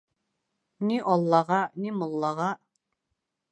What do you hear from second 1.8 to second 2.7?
ни муллаға.